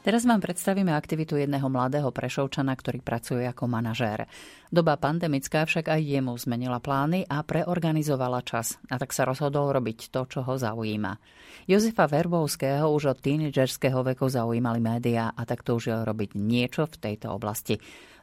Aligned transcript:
Teraz 0.00 0.24
vám 0.24 0.40
predstavíme 0.40 0.96
aktivitu 0.96 1.36
jedného 1.36 1.68
mladého 1.68 2.08
prešovčana, 2.08 2.72
ktorý 2.72 3.04
pracuje 3.04 3.44
ako 3.44 3.68
manažér. 3.68 4.24
Doba 4.72 4.96
pandemická 4.96 5.68
však 5.68 5.92
aj 5.92 6.00
jemu 6.00 6.32
zmenila 6.40 6.80
plány 6.80 7.28
a 7.28 7.44
preorganizovala 7.44 8.40
čas. 8.40 8.80
A 8.88 8.96
tak 8.96 9.12
sa 9.12 9.28
rozhodol 9.28 9.68
robiť 9.76 10.08
to, 10.08 10.24
čo 10.24 10.40
ho 10.40 10.56
zaujíma. 10.56 11.20
Jozefa 11.68 12.08
Verbovského 12.08 12.88
už 12.88 13.12
od 13.12 13.18
tínedžerského 13.20 14.00
veku 14.00 14.24
zaujímali 14.24 14.80
médiá 14.80 15.36
a 15.36 15.44
tak 15.44 15.60
túžil 15.60 16.00
robiť 16.00 16.32
niečo 16.32 16.88
v 16.88 16.96
tejto 16.96 17.36
oblasti. 17.36 17.76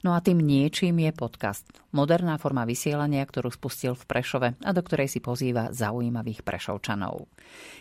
No 0.05 0.13
a 0.13 0.21
tým 0.21 0.37
niečím 0.43 1.01
je 1.01 1.09
podcast. 1.09 1.65
Moderná 1.89 2.37
forma 2.37 2.67
vysielania, 2.69 3.25
ktorú 3.25 3.49
spustil 3.49 3.97
v 3.97 4.03
Prešove 4.05 4.49
a 4.61 4.69
do 4.69 4.81
ktorej 4.85 5.09
si 5.09 5.17
pozýva 5.17 5.73
zaujímavých 5.73 6.45
Prešovčanov. 6.45 7.25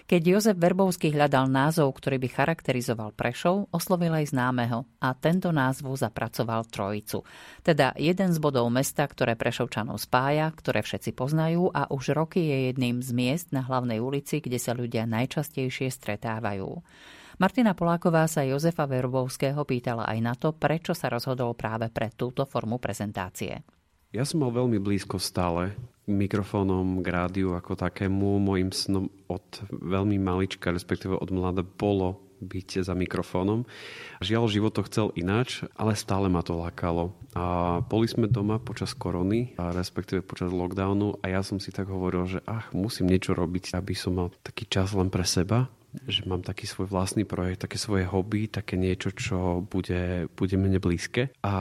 Keď 0.08 0.22
Jozef 0.24 0.56
Verbovský 0.56 1.12
hľadal 1.12 1.52
názov, 1.52 1.92
ktorý 1.98 2.16
by 2.22 2.28
charakterizoval 2.32 3.10
Prešov, 3.12 3.68
oslovil 3.68 4.16
aj 4.16 4.32
známeho 4.32 4.88
a 5.02 5.12
tento 5.12 5.52
názvu 5.52 5.92
zapracoval 5.92 6.64
Trojicu. 6.70 7.26
Teda 7.60 7.92
jeden 8.00 8.32
z 8.32 8.38
bodov 8.40 8.72
mesta, 8.72 9.04
ktoré 9.04 9.36
Prešovčanov 9.36 10.00
spája, 10.00 10.48
ktoré 10.56 10.80
všetci 10.80 11.12
poznajú 11.12 11.68
a 11.74 11.92
už 11.92 12.16
roky 12.16 12.40
je 12.40 12.72
jedným 12.72 13.04
z 13.04 13.10
miest 13.12 13.52
na 13.52 13.60
hlavnej 13.60 14.00
ulici, 14.00 14.40
kde 14.40 14.56
sa 14.56 14.72
ľudia 14.72 15.04
najčastejšie 15.04 15.92
stretávajú. 15.92 16.80
Martina 17.36 17.76
Poláková 17.76 18.24
sa 18.32 18.48
Jozefa 18.48 18.88
Verbovského 18.88 19.60
pýtala 19.68 20.08
aj 20.08 20.18
na 20.24 20.32
to, 20.32 20.56
prečo 20.56 20.96
sa 20.96 21.12
rozhodol 21.12 21.52
práve 21.52 21.92
pre 21.92 22.08
túto 22.08 22.48
formu 22.48 22.80
prezentácie. 22.80 23.60
Ja 24.08 24.24
som 24.24 24.40
mal 24.40 24.56
veľmi 24.56 24.80
blízko 24.80 25.20
stále 25.20 25.76
mikrofónom, 26.08 27.04
k 27.04 27.06
rádiu 27.12 27.52
ako 27.52 27.76
takému. 27.76 28.40
Mojim 28.40 28.72
snom 28.72 29.12
od 29.28 29.44
veľmi 29.68 30.16
malička, 30.16 30.72
respektíve 30.72 31.12
od 31.12 31.28
mlada, 31.28 31.60
bolo 31.60 32.24
byť 32.40 32.80
za 32.80 32.96
mikrofónom. 32.96 33.68
Žiaľ, 34.24 34.44
život 34.48 34.72
to 34.72 34.88
chcel 34.88 35.12
ináč, 35.12 35.60
ale 35.76 35.92
stále 35.92 36.32
ma 36.32 36.40
to 36.40 36.56
lákalo. 36.56 37.12
A 37.36 37.80
boli 37.84 38.08
sme 38.08 38.32
doma 38.32 38.56
počas 38.56 38.96
korony, 38.96 39.52
a 39.60 39.76
respektíve 39.76 40.24
počas 40.24 40.48
lockdownu 40.56 41.20
a 41.20 41.28
ja 41.28 41.44
som 41.44 41.60
si 41.60 41.68
tak 41.68 41.92
hovoril, 41.92 42.24
že 42.24 42.40
ach, 42.48 42.72
musím 42.72 43.12
niečo 43.12 43.36
robiť, 43.36 43.76
aby 43.76 43.92
som 43.92 44.16
mal 44.16 44.32
taký 44.40 44.64
čas 44.64 44.96
len 44.96 45.12
pre 45.12 45.28
seba 45.28 45.68
že 46.04 46.28
mám 46.28 46.44
taký 46.44 46.68
svoj 46.68 46.92
vlastný 46.92 47.24
projekt, 47.24 47.64
také 47.64 47.80
svoje 47.80 48.04
hobby, 48.04 48.46
také 48.46 48.76
niečo, 48.76 49.16
čo 49.16 49.64
bude, 49.64 50.28
bude 50.36 50.56
mne 50.60 50.76
blízke. 50.76 51.32
A 51.40 51.54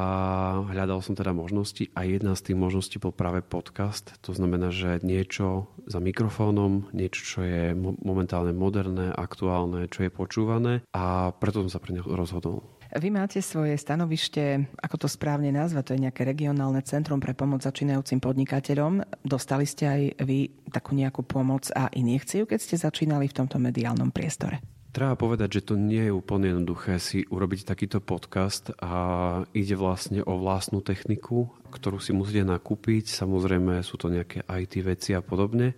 hľadal 0.68 1.00
som 1.00 1.16
teda 1.16 1.32
možnosti 1.32 1.88
a 1.96 2.04
jedna 2.04 2.36
z 2.36 2.52
tých 2.52 2.58
možností 2.60 3.00
bol 3.00 3.16
práve 3.16 3.40
podcast. 3.40 4.12
To 4.28 4.36
znamená, 4.36 4.76
že 4.76 5.00
niečo 5.02 5.72
za 5.88 6.04
mikrofónom, 6.04 6.92
niečo, 6.92 7.22
čo 7.24 7.40
je 7.46 7.64
momentálne 8.04 8.52
moderné, 8.52 9.16
aktuálne, 9.16 9.88
čo 9.88 10.06
je 10.06 10.12
počúvané 10.12 10.74
a 10.92 11.32
preto 11.32 11.64
som 11.66 11.72
sa 11.72 11.82
pre 11.82 11.96
neho 11.96 12.08
rozhodol. 12.08 12.66
Vy 12.96 13.12
máte 13.12 13.44
svoje 13.44 13.76
stanovište, 13.76 14.72
ako 14.80 14.96
to 15.04 15.08
správne 15.12 15.52
nazva, 15.52 15.84
to 15.84 15.92
je 15.92 16.08
nejaké 16.08 16.24
regionálne 16.24 16.80
centrum 16.80 17.20
pre 17.20 17.36
pomoc 17.36 17.60
začínajúcim 17.60 18.24
podnikateľom. 18.24 19.04
Dostali 19.20 19.68
ste 19.68 19.84
aj 19.84 20.02
vy 20.24 20.48
takú 20.72 20.96
nejakú 20.96 21.28
pomoc 21.28 21.68
a 21.76 21.92
injekciu, 21.92 22.48
keď 22.48 22.60
ste 22.64 22.80
začínali 22.80 23.28
v 23.28 23.36
tomto 23.36 23.60
mediálnom 23.60 24.16
priestore? 24.16 24.64
Treba 24.96 25.20
povedať, 25.20 25.60
že 25.60 25.66
to 25.68 25.76
nie 25.76 26.08
je 26.08 26.16
úplne 26.16 26.56
jednoduché 26.56 26.96
si 27.04 27.28
urobiť 27.28 27.68
takýto 27.68 28.00
podcast 28.00 28.72
a 28.80 29.44
ide 29.52 29.76
vlastne 29.76 30.24
o 30.24 30.40
vlastnú 30.40 30.80
techniku, 30.80 31.52
ktorú 31.76 32.00
si 32.00 32.16
musíte 32.16 32.48
nakúpiť. 32.48 33.12
Samozrejme 33.12 33.84
sú 33.84 34.00
to 34.00 34.08
nejaké 34.08 34.48
IT 34.48 34.80
veci 34.88 35.12
a 35.12 35.20
podobne, 35.20 35.76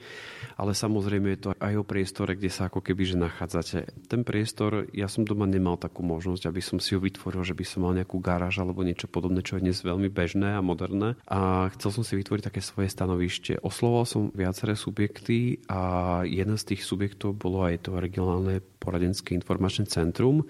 ale 0.56 0.72
samozrejme 0.78 1.28
je 1.34 1.40
to 1.42 1.50
aj 1.58 1.74
o 1.74 1.84
priestore, 1.84 2.38
kde 2.38 2.54
sa 2.54 2.70
ako 2.70 2.86
keby 2.86 3.02
že 3.04 3.18
nachádzate. 3.18 4.06
Ten 4.06 4.22
priestor, 4.22 4.86
ja 4.94 5.10
som 5.10 5.26
doma 5.26 5.50
nemal 5.50 5.82
takú 5.82 6.06
možnosť, 6.06 6.46
aby 6.46 6.62
som 6.62 6.78
si 6.78 6.94
ho 6.94 7.02
vytvoril, 7.02 7.42
že 7.42 7.58
by 7.58 7.66
som 7.66 7.90
mal 7.90 7.98
nejakú 7.98 8.22
garáž 8.22 8.62
alebo 8.62 8.86
niečo 8.86 9.10
podobné, 9.10 9.42
čo 9.42 9.58
je 9.58 9.66
dnes 9.66 9.78
veľmi 9.82 10.14
bežné 10.14 10.54
a 10.54 10.62
moderné. 10.62 11.18
A 11.26 11.74
chcel 11.74 11.90
som 11.90 12.04
si 12.06 12.14
vytvoriť 12.14 12.54
také 12.54 12.62
svoje 12.62 12.94
stanovište. 12.94 13.60
Oslovoval 13.66 14.06
som 14.06 14.30
viaceré 14.38 14.78
subjekty 14.78 15.66
a 15.66 16.22
jeden 16.30 16.56
z 16.62 16.76
tých 16.76 16.86
subjektov 16.86 17.34
bolo 17.34 17.66
aj 17.66 17.90
to 17.90 17.98
regionálne 17.98 18.62
poradenské 18.78 19.34
informačné 19.34 19.90
centrum 19.90 20.46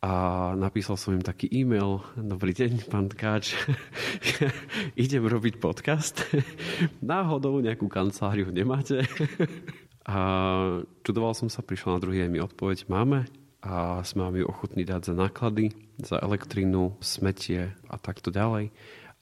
a 0.00 0.12
napísal 0.56 0.96
som 0.96 1.12
im 1.12 1.20
taký 1.20 1.44
e-mail. 1.52 2.00
Dobrý 2.16 2.56
deň, 2.56 2.88
pán 2.88 3.12
Tkáč. 3.12 3.52
Idem 4.96 5.28
robiť 5.28 5.60
podcast. 5.60 6.24
Náhodou 7.04 7.60
nejakú 7.60 7.84
kanceláriu 7.84 8.48
nemáte. 8.48 9.04
a 10.08 10.18
čudoval 11.04 11.36
som 11.36 11.52
sa, 11.52 11.60
prišla 11.60 11.96
na 11.96 12.00
druhý 12.00 12.24
deň 12.24 12.30
mi 12.32 12.40
odpoveď. 12.40 12.88
Máme 12.88 13.28
a 13.60 14.00
sme 14.00 14.24
vám 14.24 14.40
ju 14.40 14.44
ochotní 14.48 14.88
dať 14.88 15.12
za 15.12 15.14
náklady, 15.14 15.76
za 16.00 16.16
elektrínu, 16.16 16.96
smetie 17.04 17.76
a 17.92 18.00
takto 18.00 18.32
ďalej. 18.32 18.72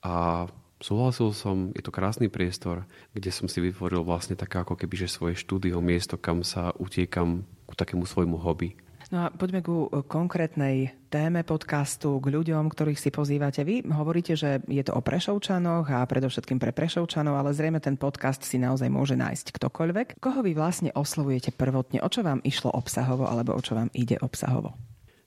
A 0.06 0.46
Súhlasil 0.78 1.34
som, 1.34 1.74
je 1.74 1.82
to 1.82 1.90
krásny 1.90 2.30
priestor, 2.30 2.86
kde 3.10 3.34
som 3.34 3.50
si 3.50 3.58
vytvoril 3.58 4.06
vlastne 4.06 4.38
také 4.38 4.62
ako 4.62 4.78
keby, 4.78 4.94
že 4.94 5.10
svoje 5.10 5.34
štúdio, 5.34 5.82
miesto, 5.82 6.14
kam 6.14 6.46
sa 6.46 6.70
utiekam 6.78 7.42
ku 7.66 7.74
takému 7.74 8.06
svojmu 8.06 8.38
hobby. 8.38 8.78
No 9.08 9.24
a 9.24 9.32
poďme 9.32 9.64
ku 9.64 9.88
konkrétnej 9.88 10.92
téme 11.08 11.40
podcastu, 11.40 12.20
k 12.20 12.28
ľuďom, 12.28 12.68
ktorých 12.68 13.00
si 13.00 13.08
pozývate. 13.08 13.64
Vy 13.64 13.88
hovoríte, 13.88 14.36
že 14.36 14.60
je 14.68 14.84
to 14.84 14.92
o 14.92 15.00
Prešovčanoch 15.00 15.88
a 15.88 16.04
predovšetkým 16.04 16.60
pre 16.60 16.76
Prešovčanov, 16.76 17.40
ale 17.40 17.56
zrejme 17.56 17.80
ten 17.80 17.96
podcast 17.96 18.44
si 18.44 18.60
naozaj 18.60 18.92
môže 18.92 19.16
nájsť 19.16 19.56
ktokoľvek. 19.56 20.20
Koho 20.20 20.44
vy 20.44 20.52
vlastne 20.52 20.92
oslovujete 20.92 21.56
prvotne? 21.56 22.04
O 22.04 22.12
čo 22.12 22.20
vám 22.20 22.44
išlo 22.44 22.68
obsahovo 22.68 23.24
alebo 23.24 23.56
o 23.56 23.64
čo 23.64 23.80
vám 23.80 23.88
ide 23.96 24.20
obsahovo? 24.20 24.76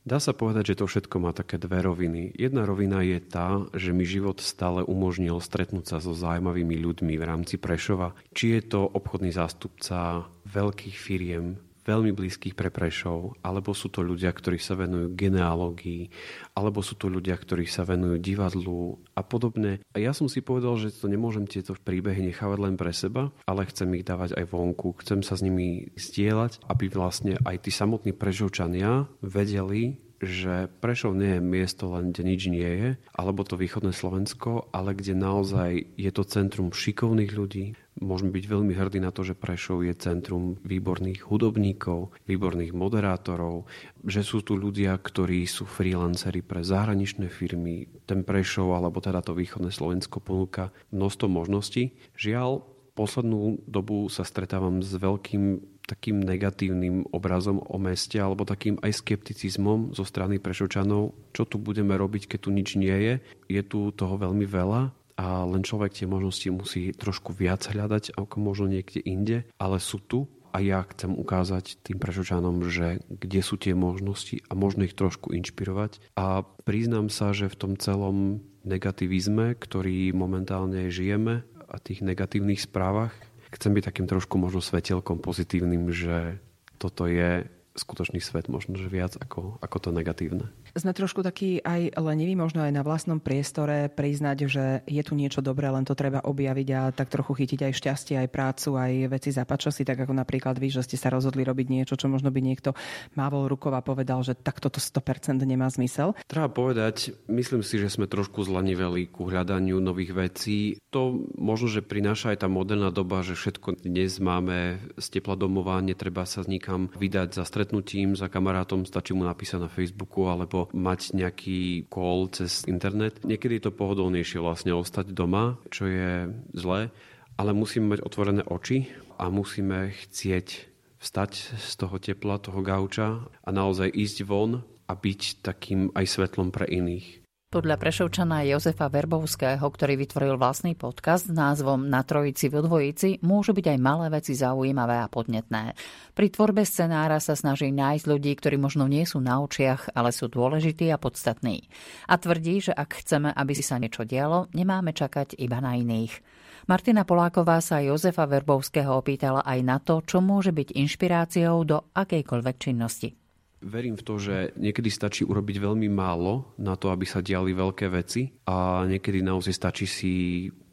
Dá 0.06 0.22
sa 0.22 0.34
povedať, 0.34 0.74
že 0.74 0.82
to 0.82 0.86
všetko 0.86 1.18
má 1.18 1.34
také 1.34 1.58
dve 1.58 1.82
roviny. 1.82 2.38
Jedna 2.38 2.70
rovina 2.70 3.02
je 3.02 3.18
tá, 3.18 3.66
že 3.74 3.94
mi 3.94 4.06
život 4.06 4.42
stále 4.42 4.86
umožnil 4.86 5.38
stretnúť 5.42 5.86
sa 5.90 5.98
so 5.98 6.14
zaujímavými 6.14 6.78
ľuďmi 6.78 7.18
v 7.18 7.24
rámci 7.26 7.58
Prešova. 7.58 8.14
Či 8.34 8.58
je 8.58 8.62
to 8.78 8.82
obchodný 8.86 9.34
zástupca 9.34 10.30
veľkých 10.46 10.98
firiem, 10.98 11.58
veľmi 11.86 12.14
blízkych 12.14 12.54
pre 12.54 12.70
Prešov, 12.70 13.42
alebo 13.42 13.74
sú 13.74 13.90
to 13.90 14.06
ľudia, 14.06 14.30
ktorí 14.32 14.62
sa 14.62 14.78
venujú 14.78 15.14
genealógii, 15.18 16.10
alebo 16.54 16.86
sú 16.86 16.98
to 16.98 17.10
ľudia, 17.10 17.36
ktorí 17.38 17.66
sa 17.66 17.86
venujú 17.86 18.22
divadlu 18.22 19.02
a 19.18 19.22
podobne. 19.26 19.82
A 19.94 19.98
ja 19.98 20.14
som 20.14 20.30
si 20.30 20.46
povedal, 20.46 20.78
že 20.78 20.94
to 20.94 21.10
nemôžem 21.10 21.50
tieto 21.50 21.74
príbehy 21.74 22.32
nechávať 22.32 22.60
len 22.62 22.76
pre 22.78 22.94
seba, 22.94 23.34
ale 23.50 23.68
chcem 23.70 23.90
ich 23.98 24.06
dávať 24.06 24.38
aj 24.38 24.46
vonku, 24.50 24.98
chcem 25.02 25.26
sa 25.26 25.34
s 25.38 25.46
nimi 25.46 25.90
zdieľať, 25.98 26.66
aby 26.70 26.86
vlastne 26.88 27.38
aj 27.42 27.66
tí 27.66 27.72
samotní 27.74 28.14
Prešovčania 28.14 29.10
vedeli, 29.26 29.98
že 30.22 30.70
Prešov 30.80 31.18
nie 31.18 31.38
je 31.38 31.42
miesto 31.42 31.90
len, 31.90 32.14
kde 32.14 32.24
nič 32.24 32.42
nie 32.54 32.72
je, 32.78 32.90
alebo 33.10 33.42
to 33.42 33.58
východné 33.58 33.90
Slovensko, 33.90 34.70
ale 34.70 34.94
kde 34.94 35.18
naozaj 35.18 35.98
je 35.98 36.12
to 36.14 36.24
centrum 36.30 36.70
šikovných 36.70 37.34
ľudí, 37.34 37.74
Môžeme 38.02 38.34
byť 38.34 38.46
veľmi 38.50 38.74
hrdí 38.74 38.98
na 38.98 39.14
to, 39.14 39.22
že 39.22 39.38
Prešov 39.38 39.86
je 39.86 39.94
centrum 39.94 40.58
výborných 40.66 41.22
hudobníkov, 41.30 42.10
výborných 42.26 42.74
moderátorov, 42.74 43.70
že 44.02 44.26
sú 44.26 44.42
tu 44.42 44.58
ľudia, 44.58 44.98
ktorí 44.98 45.46
sú 45.46 45.70
freelanceri 45.70 46.42
pre 46.42 46.66
zahraničné 46.66 47.30
firmy. 47.30 47.86
Ten 48.10 48.26
Prešov, 48.26 48.74
alebo 48.74 48.98
teda 49.06 49.22
to 49.22 49.38
východné 49.38 49.70
Slovensko 49.70 50.18
ponúka 50.18 50.74
množstvo 50.90 51.30
možností. 51.30 51.94
Žiaľ, 52.18 52.66
poslednú 52.98 53.62
dobu 53.70 54.10
sa 54.10 54.26
stretávam 54.26 54.82
s 54.82 54.98
veľkým 54.98 55.62
takým 55.86 56.24
negatívnym 56.24 57.10
obrazom 57.12 57.60
o 57.60 57.78
meste 57.82 58.16
alebo 58.16 58.48
takým 58.48 58.80
aj 58.80 59.04
skepticizmom 59.04 59.92
zo 59.92 60.08
strany 60.08 60.40
Prešovčanov, 60.40 61.14
čo 61.38 61.44
tu 61.46 61.60
budeme 61.60 61.94
robiť, 61.94 62.32
keď 62.32 62.40
tu 62.40 62.50
nič 62.50 62.80
nie 62.80 62.96
je. 62.96 63.14
Je 63.46 63.62
tu 63.62 63.94
toho 63.94 64.16
veľmi 64.16 64.48
veľa 64.48 65.01
a 65.22 65.46
len 65.46 65.62
človek 65.62 65.94
tie 65.94 66.10
možnosti 66.10 66.50
musí 66.50 66.90
trošku 66.98 67.38
viac 67.38 67.62
hľadať 67.70 68.18
ako 68.18 68.36
možno 68.42 68.74
niekde 68.74 69.06
inde, 69.06 69.46
ale 69.62 69.78
sú 69.78 70.02
tu 70.02 70.26
a 70.50 70.58
ja 70.60 70.82
chcem 70.90 71.14
ukázať 71.14 71.78
tým 71.86 72.02
prešočanom, 72.02 72.66
že 72.68 73.06
kde 73.06 73.42
sú 73.46 73.62
tie 73.62 73.78
možnosti 73.78 74.42
a 74.50 74.58
možno 74.58 74.84
ich 74.90 74.98
trošku 74.98 75.30
inšpirovať. 75.32 76.02
A 76.18 76.42
priznám 76.66 77.14
sa, 77.14 77.38
že 77.38 77.54
v 77.54 77.60
tom 77.60 77.74
celom 77.78 78.42
negativizme, 78.66 79.54
ktorý 79.62 80.10
momentálne 80.12 80.90
žijeme 80.90 81.46
a 81.70 81.78
tých 81.78 82.02
negatívnych 82.02 82.66
správach, 82.66 83.14
chcem 83.54 83.78
byť 83.78 83.84
takým 83.94 84.08
trošku 84.10 84.42
možno 84.42 84.60
svetelkom 84.60 85.22
pozitívnym, 85.22 85.94
že 85.94 86.42
toto 86.82 87.06
je 87.06 87.46
skutočný 87.78 88.20
svet 88.20 88.52
možno, 88.52 88.76
že 88.76 88.92
viac 88.92 89.16
ako, 89.16 89.62
ako 89.64 89.78
to 89.80 89.90
negatívne. 89.96 90.52
Sme 90.72 90.96
trošku 90.96 91.20
takí 91.20 91.60
aj 91.60 92.00
leniví, 92.00 92.32
možno 92.32 92.64
aj 92.64 92.72
na 92.72 92.80
vlastnom 92.80 93.20
priestore 93.20 93.92
priznať, 93.92 94.38
že 94.48 94.66
je 94.88 95.04
tu 95.04 95.20
niečo 95.20 95.44
dobré, 95.44 95.68
len 95.68 95.84
to 95.84 95.92
treba 96.00 96.24
objaviť 96.24 96.68
a 96.72 96.82
tak 96.96 97.12
trochu 97.12 97.44
chytiť 97.44 97.68
aj 97.68 97.74
šťastie, 97.76 98.16
aj 98.16 98.32
prácu, 98.32 98.80
aj 98.80 98.92
veci 99.12 99.36
za 99.36 99.44
si, 99.44 99.84
tak 99.84 100.00
ako 100.08 100.16
napríklad 100.16 100.56
vy, 100.56 100.72
že 100.72 100.88
ste 100.88 100.96
sa 100.96 101.12
rozhodli 101.12 101.44
robiť 101.44 101.68
niečo, 101.68 102.00
čo 102.00 102.08
možno 102.08 102.32
by 102.32 102.40
niekto 102.40 102.72
mávol 103.20 103.52
rukou 103.52 103.68
a 103.76 103.84
povedal, 103.84 104.24
že 104.24 104.32
takto 104.32 104.72
to 104.72 104.80
100% 104.80 105.44
nemá 105.44 105.68
zmysel. 105.68 106.16
Treba 106.24 106.48
povedať, 106.48 107.20
myslím 107.28 107.68
si, 107.68 107.76
že 107.76 107.92
sme 107.92 108.08
trošku 108.08 108.40
zlaniveli 108.48 109.12
ku 109.12 109.28
hľadaniu 109.28 109.84
nových 109.84 110.16
vecí. 110.16 110.80
To 110.96 111.20
možno, 111.36 111.68
že 111.68 111.84
prináša 111.84 112.32
aj 112.32 112.44
tá 112.44 112.48
moderná 112.48 112.96
doba, 112.96 113.28
že 113.28 113.36
všetko 113.36 113.84
dnes 113.84 114.24
máme 114.24 114.80
z 114.96 115.08
tepla 115.20 115.36
domova, 115.36 115.84
netreba 115.84 116.24
sa 116.24 116.48
nikam 116.48 116.88
vydať 116.96 117.36
za 117.36 117.44
stretnutím, 117.44 118.16
za 118.16 118.32
kamarátom, 118.32 118.88
stačí 118.88 119.12
mu 119.12 119.28
napísať 119.28 119.68
na 119.68 119.70
Facebooku 119.72 120.32
alebo 120.32 120.61
mať 120.70 121.18
nejaký 121.18 121.90
call 121.90 122.30
cez 122.30 122.62
internet. 122.70 123.24
Niekedy 123.26 123.58
je 123.58 123.64
to 123.70 123.78
pohodlnejšie 123.78 124.38
vlastne 124.38 124.76
ostať 124.76 125.16
doma, 125.16 125.58
čo 125.74 125.90
je 125.90 126.30
zlé, 126.54 126.94
ale 127.40 127.58
musíme 127.58 127.98
mať 127.98 128.06
otvorené 128.06 128.44
oči 128.46 128.86
a 129.18 129.34
musíme 129.34 129.90
chcieť 129.94 130.70
vstať 131.02 131.32
z 131.58 131.72
toho 131.82 131.98
tepla, 131.98 132.38
toho 132.38 132.62
gauča 132.62 133.26
a 133.26 133.50
naozaj 133.50 133.90
ísť 133.90 134.18
von 134.30 134.62
a 134.86 134.94
byť 134.94 135.42
takým 135.42 135.90
aj 135.98 136.06
svetlom 136.06 136.54
pre 136.54 136.70
iných. 136.70 137.21
Podľa 137.52 137.84
Prešovčana 137.84 138.48
Jozefa 138.48 138.88
Verbovského, 138.88 139.60
ktorý 139.60 140.00
vytvoril 140.00 140.40
vlastný 140.40 140.72
podcast 140.72 141.28
s 141.28 141.36
názvom 141.36 141.84
Na 141.84 142.00
trojici 142.00 142.48
v 142.48 142.64
dvojici, 142.64 143.20
môžu 143.28 143.52
byť 143.52 143.76
aj 143.76 143.80
malé 143.84 144.08
veci 144.08 144.40
zaujímavé 144.40 145.04
a 145.04 145.12
podnetné. 145.12 145.76
Pri 146.16 146.32
tvorbe 146.32 146.64
scenára 146.64 147.20
sa 147.20 147.36
snaží 147.36 147.68
nájsť 147.76 148.08
ľudí, 148.08 148.32
ktorí 148.40 148.56
možno 148.56 148.88
nie 148.88 149.04
sú 149.04 149.20
na 149.20 149.44
očiach, 149.44 149.92
ale 149.92 150.16
sú 150.16 150.32
dôležití 150.32 150.96
a 150.96 150.96
podstatní. 150.96 151.68
A 152.08 152.16
tvrdí, 152.16 152.64
že 152.64 152.72
ak 152.72 153.04
chceme, 153.04 153.36
aby 153.36 153.52
si 153.52 153.68
sa 153.68 153.84
niečo 153.84 154.08
dialo, 154.08 154.48
nemáme 154.56 154.96
čakať 154.96 155.36
iba 155.36 155.60
na 155.60 155.76
iných. 155.76 156.24
Martina 156.72 157.04
Poláková 157.04 157.60
sa 157.60 157.84
Jozefa 157.84 158.32
Verbovského 158.32 158.96
opýtala 158.96 159.44
aj 159.44 159.60
na 159.60 159.76
to, 159.84 160.00
čo 160.08 160.24
môže 160.24 160.56
byť 160.56 160.72
inšpiráciou 160.72 161.68
do 161.68 161.84
akejkoľvek 162.00 162.56
činnosti. 162.56 163.21
Verím 163.62 163.94
v 163.94 164.06
to, 164.06 164.18
že 164.18 164.58
niekedy 164.58 164.90
stačí 164.90 165.22
urobiť 165.22 165.62
veľmi 165.62 165.86
málo 165.86 166.50
na 166.58 166.74
to, 166.74 166.90
aby 166.90 167.06
sa 167.06 167.22
diali 167.22 167.54
veľké 167.54 167.94
veci 167.94 168.34
a 168.50 168.90
niekedy 168.90 169.22
naozaj 169.22 169.54
stačí 169.54 169.86
si 169.86 170.14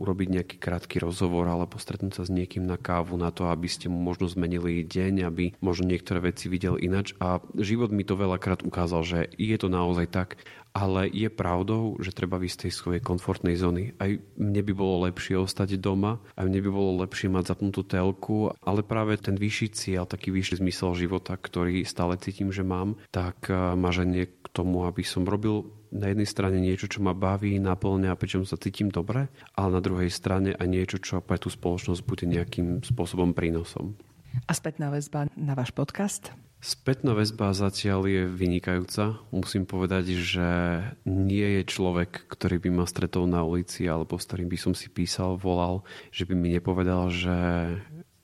urobiť 0.00 0.29
nejaký 0.40 0.56
krátky 0.56 0.96
rozhovor 1.02 1.44
alebo 1.52 1.76
stretnúť 1.76 2.17
sa 2.17 2.23
s 2.25 2.32
niekým 2.32 2.64
na 2.64 2.81
kávu 2.81 3.20
na 3.20 3.29
to, 3.29 3.52
aby 3.52 3.69
ste 3.69 3.93
mu 3.93 4.00
možno 4.00 4.25
zmenili 4.31 4.88
deň, 4.88 5.14
aby 5.29 5.44
možno 5.61 5.85
niektoré 5.85 6.32
veci 6.32 6.49
videl 6.49 6.81
inač 6.81 7.12
a 7.20 7.44
život 7.61 7.93
mi 7.93 8.08
to 8.08 8.17
veľakrát 8.17 8.64
ukázal, 8.64 9.05
že 9.05 9.19
je 9.37 9.56
to 9.61 9.69
naozaj 9.69 10.08
tak 10.08 10.40
ale 10.79 11.11
je 11.11 11.26
pravdou, 11.26 11.99
že 11.99 12.14
treba 12.14 12.38
výsť 12.38 12.55
z 12.55 12.62
tej 12.62 12.73
svojej 12.73 13.02
komfortnej 13.02 13.58
zóny. 13.58 13.99
Aj 13.99 14.14
mne 14.38 14.62
by 14.62 14.73
bolo 14.76 15.11
lepšie 15.11 15.35
ostať 15.35 15.81
doma, 15.81 16.23
aj 16.38 16.46
mne 16.46 16.61
by 16.62 16.70
bolo 16.70 17.02
lepšie 17.02 17.26
mať 17.32 17.50
zapnutú 17.50 17.82
telku, 17.82 18.55
ale 18.62 18.87
práve 18.87 19.19
ten 19.19 19.35
vyšší 19.35 19.69
cieľ, 19.75 20.05
taký 20.06 20.31
vyšší 20.31 20.62
zmysel 20.62 20.94
života, 20.94 21.35
ktorý 21.35 21.82
stále 21.82 22.14
cítim, 22.20 22.55
že 22.55 22.62
mám, 22.78 22.94
tak 23.10 23.50
eh, 23.50 23.75
ma 23.75 23.90
ženie 23.90 24.30
k 24.30 24.46
tomu, 24.54 24.86
aby 24.86 25.02
som 25.02 25.26
robil 25.26 25.66
na 25.90 26.12
jednej 26.12 26.28
strane 26.28 26.58
niečo, 26.60 26.86
čo 26.86 27.00
ma 27.00 27.16
baví, 27.16 27.56
naplňa, 27.58 28.14
pričom 28.14 28.44
sa 28.44 28.60
cítim 28.60 28.92
dobre, 28.92 29.32
ale 29.56 29.69
na 29.72 29.80
druhej 29.80 30.12
strane 30.12 30.52
aj 30.54 30.69
niečo, 30.69 30.96
čo 31.00 31.25
pre 31.25 31.40
tú 31.40 31.48
spoločnosť 31.48 32.04
bude 32.04 32.25
nejakým 32.28 32.84
spôsobom 32.84 33.32
prínosom. 33.32 33.96
A 34.44 34.52
spätná 34.52 34.92
väzba 34.92 35.26
na 35.34 35.56
váš 35.56 35.72
podcast? 35.72 36.30
Spätná 36.58 37.14
väzba 37.14 37.54
zatiaľ 37.54 38.10
je 38.10 38.22
vynikajúca. 38.26 39.22
Musím 39.30 39.62
povedať, 39.62 40.19
že 40.19 40.48
nie 41.06 41.62
je 41.62 41.62
človek, 41.62 42.26
ktorý 42.26 42.58
by 42.58 42.82
ma 42.82 42.84
stretol 42.84 43.30
na 43.30 43.46
ulici 43.46 43.86
alebo 43.86 44.19
s 44.19 44.26
ktorým 44.26 44.50
by 44.50 44.58
som 44.58 44.75
si 44.75 44.90
písal, 44.90 45.38
volal, 45.38 45.86
že 46.10 46.26
by 46.26 46.34
mi 46.34 46.50
nepovedal, 46.50 47.14
že 47.14 47.38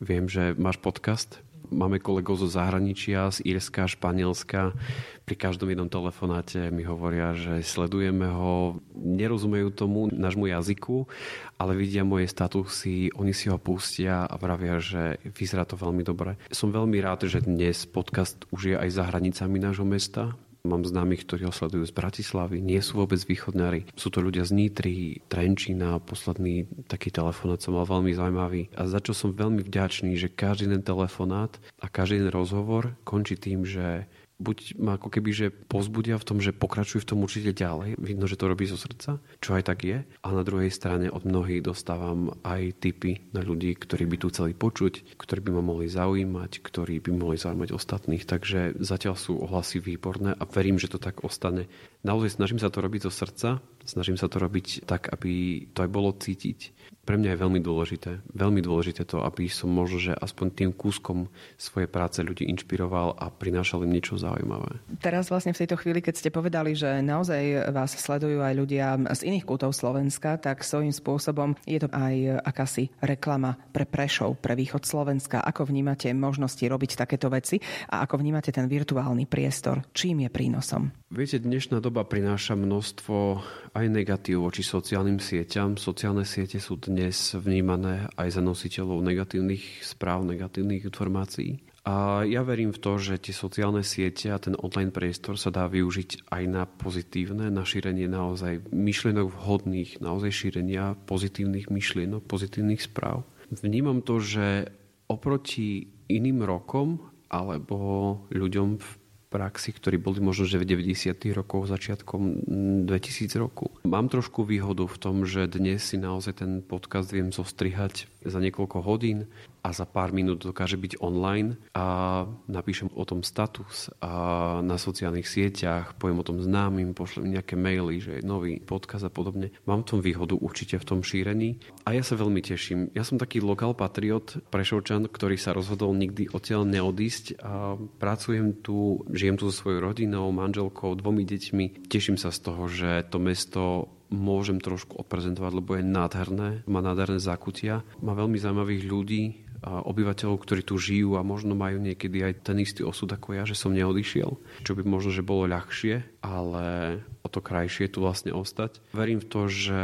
viem, 0.03 0.27
že 0.27 0.51
máš 0.59 0.83
podcast, 0.83 1.44
Máme 1.73 1.97
kolegov 1.97 2.37
zo 2.37 2.49
zahraničia, 2.49 3.33
z 3.33 3.41
Írska, 3.45 3.89
Španielska. 3.89 4.77
Pri 5.25 5.35
každom 5.41 5.73
jednom 5.73 5.89
telefonáte 5.89 6.69
mi 6.69 6.85
hovoria, 6.85 7.33
že 7.33 7.65
sledujeme 7.65 8.29
ho, 8.29 8.85
nerozumejú 8.93 9.73
tomu 9.73 10.13
nášmu 10.13 10.53
jazyku, 10.53 11.09
ale 11.57 11.73
vidia 11.73 12.05
moje 12.05 12.29
statusy, 12.29 13.09
oni 13.17 13.33
si 13.33 13.49
ho 13.49 13.57
pustia 13.57 14.29
a 14.29 14.35
vravia, 14.37 14.77
že 14.77 15.17
vyzerá 15.33 15.65
to 15.65 15.81
veľmi 15.81 16.05
dobre. 16.05 16.37
Som 16.53 16.69
veľmi 16.69 17.01
rád, 17.01 17.25
že 17.33 17.41
dnes 17.41 17.89
podcast 17.89 18.45
už 18.53 18.61
je 18.73 18.77
aj 18.77 18.89
za 18.93 19.09
hranicami 19.09 19.57
nášho 19.57 19.89
mesta. 19.89 20.37
Mám 20.65 20.89
známych, 20.89 21.29
ktorí 21.29 21.45
ho 21.45 21.53
sledujú 21.53 21.85
z 21.85 21.93
Bratislavy, 21.93 22.57
nie 22.65 22.81
sú 22.81 23.05
vôbec 23.05 23.21
východnári. 23.21 23.85
Sú 24.01 24.09
to 24.09 24.25
ľudia 24.25 24.49
z 24.49 24.57
Nitry, 24.57 25.21
Trenčína. 25.29 26.01
Posledný 26.01 26.65
taký 26.89 27.13
telefonát 27.13 27.61
som 27.61 27.77
mal 27.77 27.85
veľmi 27.85 28.17
zaujímavý. 28.17 28.73
A 28.73 28.89
za 28.89 28.97
čo 29.05 29.13
som 29.13 29.37
veľmi 29.37 29.61
vďačný, 29.61 30.17
že 30.17 30.33
každý 30.33 30.73
ten 30.73 30.81
telefonát 30.81 31.53
a 31.85 31.87
každý 31.93 32.25
ten 32.25 32.33
rozhovor 32.33 32.97
končí 33.05 33.37
tým, 33.37 33.69
že 33.69 34.09
buď 34.39 34.79
ma 34.83 34.99
ako 34.99 35.09
keby, 35.11 35.31
že 35.31 35.47
pozbudia 35.51 36.19
v 36.19 36.27
tom, 36.27 36.39
že 36.43 36.55
pokračujú 36.55 37.07
v 37.07 37.09
tom 37.15 37.23
určite 37.23 37.55
ďalej. 37.55 37.97
Vidno, 37.99 38.27
že 38.27 38.39
to 38.39 38.51
robí 38.51 38.67
zo 38.67 38.75
srdca, 38.75 39.23
čo 39.39 39.51
aj 39.55 39.63
tak 39.71 39.87
je. 39.87 40.03
A 40.03 40.29
na 40.35 40.43
druhej 40.43 40.71
strane 40.75 41.11
od 41.11 41.23
mnohých 41.23 41.63
dostávam 41.63 42.35
aj 42.43 42.83
tipy 42.83 43.31
na 43.31 43.47
ľudí, 43.47 43.79
ktorí 43.79 44.11
by 44.11 44.17
tu 44.19 44.27
chceli 44.35 44.53
počuť, 44.57 45.17
ktorí 45.19 45.41
by 45.45 45.51
ma 45.55 45.63
mohli 45.63 45.87
zaujímať, 45.87 46.51
ktorí 46.61 46.99
by 46.99 47.11
mohli 47.15 47.37
zaujímať 47.39 47.71
ostatných. 47.71 48.27
Takže 48.27 48.79
zatiaľ 48.83 49.15
sú 49.15 49.39
ohlasy 49.39 49.79
výborné 49.79 50.35
a 50.35 50.45
verím, 50.51 50.83
že 50.83 50.91
to 50.91 50.99
tak 50.99 51.23
ostane. 51.23 51.71
Naozaj 52.03 52.37
snažím 52.37 52.61
sa 52.61 52.69
to 52.69 52.83
robiť 52.83 53.07
zo 53.09 53.13
srdca, 53.15 53.49
snažím 53.85 54.17
sa 54.17 54.27
to 54.27 54.41
robiť 54.41 54.89
tak, 54.89 55.13
aby 55.13 55.65
to 55.73 55.85
aj 55.85 55.91
bolo 55.93 56.11
cítiť 56.13 56.75
pre 57.05 57.21
mňa 57.21 57.37
je 57.37 57.43
veľmi 57.45 57.61
dôležité. 57.61 58.11
Veľmi 58.33 58.65
dôležité 58.65 59.05
to, 59.05 59.21
aby 59.21 59.47
som 59.47 59.69
možno, 59.69 60.01
že 60.01 60.13
aspoň 60.17 60.47
tým 60.57 60.71
kúskom 60.73 61.29
svojej 61.61 61.87
práce 61.87 62.25
ľudí 62.25 62.49
inšpiroval 62.49 63.21
a 63.21 63.29
prinášal 63.29 63.85
im 63.85 63.93
niečo 63.93 64.17
zaujímavé. 64.17 64.81
Teraz 65.05 65.29
vlastne 65.29 65.53
v 65.53 65.61
tejto 65.63 65.77
chvíli, 65.77 66.01
keď 66.01 66.15
ste 66.17 66.33
povedali, 66.33 66.73
že 66.73 67.05
naozaj 67.05 67.71
vás 67.71 67.93
sledujú 67.93 68.41
aj 68.41 68.55
ľudia 68.57 68.97
z 69.13 69.21
iných 69.29 69.45
kútov 69.45 69.77
Slovenska, 69.77 70.41
tak 70.41 70.65
svojím 70.65 70.97
spôsobom 70.97 71.53
je 71.69 71.85
to 71.85 71.93
aj 71.93 72.41
akási 72.41 72.89
reklama 73.05 73.61
pre 73.71 73.85
Prešov, 73.85 74.41
pre 74.41 74.57
východ 74.57 74.89
Slovenska. 74.89 75.45
Ako 75.45 75.69
vnímate 75.69 76.09
možnosti 76.17 76.65
robiť 76.65 76.97
takéto 76.97 77.29
veci 77.29 77.61
a 77.93 78.09
ako 78.09 78.25
vnímate 78.25 78.49
ten 78.49 78.65
virtuálny 78.65 79.29
priestor? 79.29 79.85
Čím 79.93 80.25
je 80.25 80.31
prínosom? 80.33 80.89
Viete, 81.13 81.39
dnešná 81.39 81.79
doba 81.79 82.03
prináša 82.03 82.57
množstvo 82.57 83.45
aj 83.75 83.87
negatív 83.91 84.47
voči 84.47 84.63
sociálnym 84.63 85.19
sieťam. 85.19 85.75
Sociálne 85.75 86.23
siete 86.23 86.63
sú 86.63 86.79
dnes 86.79 87.35
vnímané 87.35 88.07
aj 88.15 88.39
za 88.39 88.43
nositeľov 88.43 89.03
negatívnych 89.03 89.83
správ, 89.83 90.23
negatívnych 90.23 90.87
informácií. 90.87 91.59
A 91.85 92.25
ja 92.25 92.41
verím 92.41 92.73
v 92.73 92.81
to, 92.81 92.97
že 92.97 93.21
tie 93.21 93.37
sociálne 93.37 93.85
siete 93.85 94.33
a 94.33 94.41
ten 94.41 94.57
online 94.57 94.89
priestor 94.89 95.37
sa 95.37 95.53
dá 95.53 95.69
využiť 95.69 96.33
aj 96.33 96.43
na 96.49 96.65
pozitívne, 96.65 97.53
na 97.53 97.61
šírenie 97.61 98.09
naozaj 98.09 98.73
myšlienok 98.73 99.29
vhodných, 99.29 100.01
naozaj 100.01 100.33
šírenia 100.33 100.97
pozitívnych 101.05 101.69
myšlienok, 101.69 102.25
pozitívnych 102.25 102.81
správ. 102.81 103.29
Vnímam 103.53 104.01
to, 104.01 104.17
že 104.17 104.73
oproti 105.13 105.93
iným 106.09 106.41
rokom 106.49 107.05
alebo 107.29 108.17
ľuďom 108.33 108.81
v 108.81 108.89
praxi, 109.35 109.75
ktorí 109.75 109.99
boli 109.99 110.23
možno 110.23 110.47
že 110.47 110.63
v 110.63 110.79
90. 110.79 111.11
rokoch, 111.35 111.67
začiatkom 111.67 112.47
2000 112.87 113.35
roku. 113.43 113.75
Mám 113.83 114.15
trošku 114.15 114.47
výhodu 114.47 114.87
v 114.87 114.97
tom, 115.03 115.27
že 115.27 115.51
dnes 115.51 115.83
si 115.83 115.99
naozaj 115.99 116.39
ten 116.39 116.63
podcast 116.63 117.11
viem 117.11 117.35
zostrihať 117.35 118.07
za 118.23 118.39
niekoľko 118.39 118.79
hodín 118.87 119.27
a 119.65 119.73
za 119.73 119.89
pár 119.89 120.13
minút 120.13 120.45
dokáže 120.45 120.77
byť 120.77 121.01
online 121.01 121.57
a 121.73 122.29
napíšem 122.53 122.93
o 122.93 123.03
tom 123.09 123.25
status 123.25 123.89
a 124.05 124.61
na 124.61 124.77
sociálnych 124.77 125.25
sieťach, 125.25 125.97
poviem 125.97 126.21
o 126.21 126.29
tom 126.29 126.45
známym, 126.45 126.93
pošlem 126.93 127.33
nejaké 127.33 127.57
maily, 127.57 127.97
že 128.05 128.21
je 128.21 128.29
nový 128.29 128.61
podcast 128.61 129.09
a 129.09 129.11
podobne. 129.11 129.57
Mám 129.65 129.89
v 129.89 129.91
tom 129.97 130.01
výhodu 130.05 130.37
určite 130.37 130.77
v 130.77 130.85
tom 130.85 131.01
šírení 131.01 131.57
a 131.89 131.97
ja 131.97 132.05
sa 132.05 132.21
veľmi 132.21 132.45
teším. 132.45 132.93
Ja 132.93 133.09
som 133.09 133.17
taký 133.17 133.41
lokal 133.41 133.73
patriot, 133.73 134.37
prešovčan, 134.53 135.09
ktorý 135.09 135.41
sa 135.41 135.57
rozhodol 135.57 135.97
nikdy 135.97 136.29
odtiaľ 136.29 136.69
neodísť 136.69 137.41
a 137.41 137.81
pracujem 137.81 138.61
tu, 138.61 139.01
žijem 139.17 139.41
tu 139.41 139.49
so 139.49 139.65
svojou 139.65 139.81
rodinou, 139.81 140.29
manželkou, 140.29 140.93
dvomi 141.01 141.25
deťmi. 141.25 141.89
Teším 141.89 142.21
sa 142.21 142.29
z 142.29 142.39
toho, 142.45 142.69
že 142.69 143.01
to 143.09 143.17
mesto 143.17 143.89
môžem 144.13 144.63
trošku 144.63 145.01
odprezentovať, 145.01 145.53
lebo 145.59 145.75
je 145.75 145.83
nádherné, 145.83 146.51
má 146.71 146.79
nádherné 146.85 147.19
zákutia, 147.19 147.83
má 147.99 148.13
veľmi 148.15 148.39
zaujímavých 148.39 148.83
ľudí, 148.87 149.44
obyvateľov, 149.65 150.37
ktorí 150.45 150.63
tu 150.63 150.77
žijú 150.77 151.17
a 151.17 151.25
možno 151.25 151.57
majú 151.57 151.81
niekedy 151.81 152.21
aj 152.21 152.45
ten 152.45 152.61
istý 152.61 152.85
osud 152.85 153.09
ako 153.09 153.33
ja, 153.33 153.49
že 153.49 153.57
som 153.57 153.73
neodišiel, 153.73 154.37
čo 154.63 154.73
by 154.77 154.83
možno, 154.85 155.11
že 155.11 155.25
bolo 155.25 155.49
ľahšie, 155.49 156.21
ale 156.21 157.01
o 157.25 157.29
to 157.33 157.41
krajšie 157.41 157.89
tu 157.89 158.05
vlastne 158.05 158.37
ostať. 158.37 158.85
Verím 158.93 159.25
v 159.25 159.29
to, 159.29 159.41
že 159.49 159.81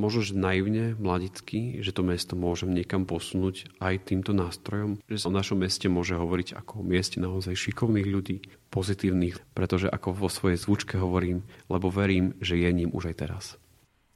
možno, 0.00 0.20
že 0.24 0.32
naivne, 0.32 0.96
mladicky, 0.96 1.84
že 1.84 1.92
to 1.92 2.00
mesto 2.00 2.34
môžem 2.34 2.72
niekam 2.72 3.04
posunúť 3.04 3.68
aj 3.84 4.08
týmto 4.08 4.32
nástrojom, 4.32 4.96
že 5.04 5.20
sa 5.20 5.28
o 5.28 5.36
našom 5.36 5.60
meste 5.60 5.92
môže 5.92 6.16
hovoriť 6.16 6.56
ako 6.56 6.80
o 6.80 6.86
mieste 6.86 7.20
naozaj 7.20 7.52
šikovných 7.52 8.08
ľudí, 8.08 8.38
pozitívnych, 8.72 9.40
pretože 9.52 9.88
ako 9.88 10.16
vo 10.16 10.28
svojej 10.32 10.60
zvučke 10.60 10.96
hovorím, 10.96 11.44
lebo 11.68 11.92
verím, 11.92 12.36
že 12.40 12.56
je 12.56 12.70
ním 12.72 12.92
už 12.92 13.12
aj 13.12 13.16
teraz. 13.16 13.44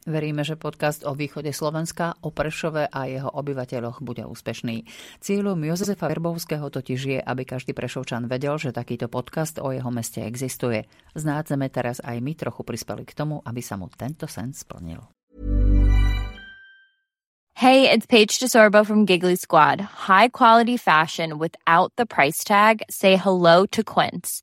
Veríme, 0.02 0.42
že 0.42 0.58
podcast 0.58 1.06
o 1.06 1.14
východe 1.14 1.54
Slovenska, 1.54 2.18
o 2.26 2.34
Prešove 2.34 2.90
a 2.90 3.06
jeho 3.06 3.30
obyvateľoch 3.30 4.02
bude 4.02 4.26
úspešný. 4.26 4.82
Cieľom 5.22 5.62
Jozefa 5.62 6.10
Verbovského 6.10 6.66
totiž 6.66 7.00
je, 7.06 7.18
aby 7.22 7.46
každý 7.46 7.70
Prešovčan 7.70 8.26
vedel, 8.26 8.58
že 8.58 8.74
takýto 8.74 9.06
podcast 9.06 9.62
o 9.62 9.70
jeho 9.70 9.94
meste 9.94 10.18
existuje. 10.26 10.90
Znáť 11.14 11.54
teraz 11.70 12.02
aj 12.02 12.18
my 12.18 12.34
trochu 12.34 12.66
prispeli 12.66 13.06
k 13.06 13.14
tomu, 13.14 13.46
aby 13.46 13.62
sa 13.62 13.78
mu 13.78 13.86
tento 13.94 14.26
sen 14.26 14.50
splnil. 14.50 15.06
Hey, 17.54 17.86
it's 17.86 18.10
Paige 18.10 18.42
DeSorbo 18.42 18.82
from 18.82 19.06
Giggly 19.06 19.36
Squad. 19.38 19.78
High 20.10 20.34
quality 20.34 20.74
fashion 20.74 21.38
without 21.38 21.94
the 21.94 22.06
price 22.10 22.42
tag. 22.42 22.82
Say 22.90 23.14
hello 23.14 23.66
to 23.70 23.84
Quince. 23.86 24.42